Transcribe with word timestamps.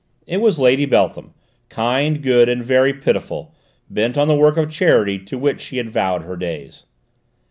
It 0.25 0.37
was 0.37 0.57
Lady 0.57 0.85
Beltham, 0.87 1.35
kind, 1.69 2.23
good 2.23 2.49
and 2.49 2.65
very 2.65 2.91
pitiful, 2.91 3.53
bent 3.87 4.17
on 4.17 4.27
the 4.27 4.33
work 4.33 4.57
of 4.57 4.71
charity 4.71 5.19
to 5.19 5.37
which 5.37 5.61
she 5.61 5.77
had 5.77 5.91
vowed 5.91 6.23
her 6.23 6.35
days. 6.35 6.85